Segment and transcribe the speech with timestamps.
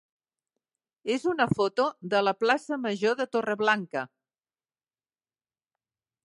[1.15, 4.07] és una foto de la plaça major de Torreblanca.